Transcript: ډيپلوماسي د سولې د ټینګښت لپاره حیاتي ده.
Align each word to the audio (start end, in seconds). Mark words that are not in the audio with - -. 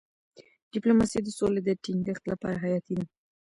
ډيپلوماسي 0.73 1.19
د 1.23 1.29
سولې 1.37 1.61
د 1.63 1.69
ټینګښت 1.83 2.23
لپاره 2.31 2.61
حیاتي 2.63 2.93
ده. 2.99 3.05